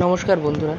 [0.00, 0.76] নমস্কার বন্ধুরা।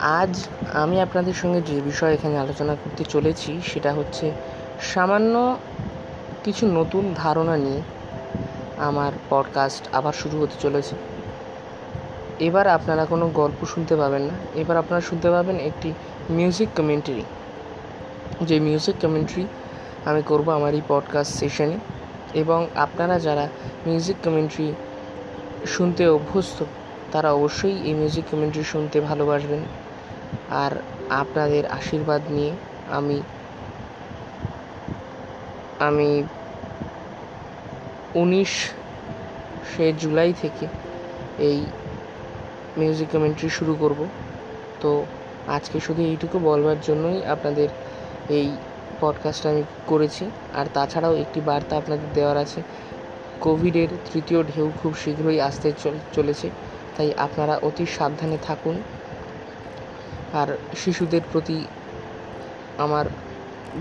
[0.00, 4.32] আজ আমি আপনাদের সঙ্গে যে বিষয় এখানে আলোচনা করতে চলেছি, সেটা হচ্ছে
[4.80, 5.56] সামান্য
[6.44, 7.80] কিছু নতুন ধারণা নিয়ে
[8.76, 10.96] আমার পডকাস্ট আবার শুরু হতে চলেছে।
[12.40, 15.92] এবার আপনারা কোনো গল্প শুনতে পাবেন না। এবার আপনারা শুনতে পাবেন একটি
[16.30, 17.24] মিউজিক কমেন্ট্রি
[18.42, 19.46] যে মিউজিক কমেন্ট্রি
[20.04, 21.78] আমি করব আমার এই পডকাস্ট সেশনে
[22.34, 23.48] এবং আপনারা যারা
[23.86, 24.74] মিউজিক কমেন্ট্রি
[25.66, 26.64] শুনতে অভ্যস্ত
[27.14, 29.62] তারা অবশ্যই এই মিউজিক কমেন্ট্রি শুনতে ভালোবাসবেন।
[30.48, 30.72] আর
[31.08, 32.52] আপনাদের আশীর্বাদ নিয়ে
[32.88, 33.16] আমি
[35.78, 36.08] আমি
[38.14, 38.52] উনিশ
[39.52, 40.66] উনিশে জুলাই থেকে
[41.38, 41.58] এই
[42.76, 44.00] মিউজিক কমেন্ট্রি শুরু করব।
[44.80, 44.90] তো
[45.46, 47.68] আজকে শুধু এইটুকু বলবার জন্যই আপনাদের
[48.28, 48.46] এই
[49.00, 52.60] পডকাস্টটা আমি করেছি। আর তাছাড়াও একটি বার্তা আপনাদের দেওয়ার আছে।
[53.40, 55.68] কোভিডের তৃতীয় ঢেউ খুব শীঘ্রই আসতে
[56.12, 56.50] চলেছে।
[56.96, 58.76] তাই আপনারা অতি সাবধানে থাকুন।
[60.40, 60.48] আর
[60.82, 61.58] শিশুদের প্রতি
[62.84, 63.06] আমার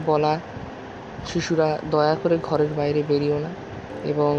[0.06, 0.33] বলা,
[1.30, 3.52] শিশুরা দয়া করে ঘরের বাইরে বেরিও না
[4.11, 4.34] এবং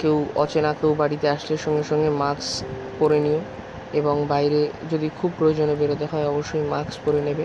[0.00, 2.50] কেউ অচেনা কেউ বাড়িতে আসলে সঙ্গে সঙ্গে মাস্ক
[3.00, 3.40] পরে নিও
[4.00, 4.60] এবং বাইরে
[4.92, 7.44] যদি খুব প্রয়োজনে বেরোতে হয় অবশ্যই মাস্ক পরে নেবে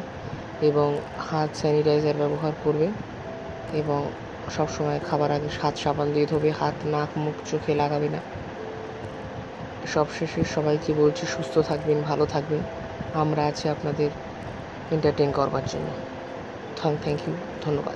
[0.69, 0.87] এবং
[1.27, 2.87] হাত স্যানিটাইজার ব্যবহার করবে
[3.81, 3.99] এবং
[4.49, 8.17] সবসময় খাবার আগে হাত সাবান দিয়ে ধোবে, হাত, নাক, মুখ, চোখে লাগাবে না।
[9.93, 12.59] সবশেষে সবাইকে বলছি, সুস্থ থাকবেন, ভালো থাকবেন।
[13.13, 14.09] আমরা আছি আপনাদের
[14.91, 15.87] এন্টারটেন করবার জন্য।
[16.77, 17.33] থ্যাংক ইউ,
[17.65, 17.95] ধন্যবাদ।